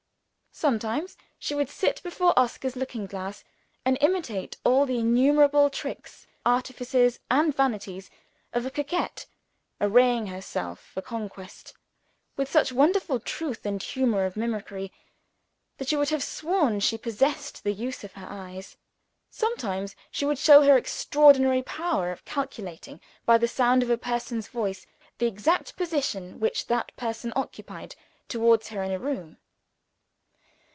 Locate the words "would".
1.55-1.69, 15.97-16.09, 20.25-20.37